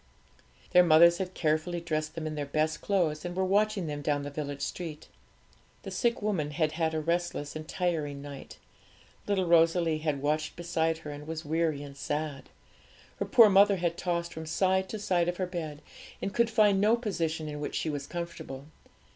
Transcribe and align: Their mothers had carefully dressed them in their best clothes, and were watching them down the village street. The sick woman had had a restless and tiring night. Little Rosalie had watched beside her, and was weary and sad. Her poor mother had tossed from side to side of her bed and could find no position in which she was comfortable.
Their 0.71 0.81
mothers 0.81 1.19
had 1.19 1.35
carefully 1.35 1.79
dressed 1.79 2.15
them 2.15 2.25
in 2.25 2.33
their 2.33 2.47
best 2.47 2.81
clothes, 2.81 3.23
and 3.23 3.35
were 3.35 3.45
watching 3.45 3.85
them 3.85 4.01
down 4.01 4.23
the 4.23 4.31
village 4.31 4.63
street. 4.63 5.07
The 5.83 5.91
sick 5.91 6.23
woman 6.23 6.49
had 6.49 6.71
had 6.71 6.95
a 6.95 6.99
restless 6.99 7.55
and 7.55 7.67
tiring 7.67 8.19
night. 8.19 8.57
Little 9.27 9.45
Rosalie 9.45 9.99
had 9.99 10.23
watched 10.23 10.55
beside 10.55 10.97
her, 10.97 11.11
and 11.11 11.27
was 11.27 11.45
weary 11.45 11.83
and 11.83 11.95
sad. 11.95 12.49
Her 13.17 13.25
poor 13.27 13.47
mother 13.47 13.75
had 13.75 13.95
tossed 13.95 14.33
from 14.33 14.47
side 14.47 14.89
to 14.89 14.97
side 14.97 15.27
of 15.29 15.37
her 15.37 15.45
bed 15.45 15.83
and 16.19 16.33
could 16.33 16.49
find 16.49 16.81
no 16.81 16.95
position 16.95 17.47
in 17.47 17.59
which 17.59 17.75
she 17.75 17.91
was 17.91 18.07
comfortable. 18.07 18.65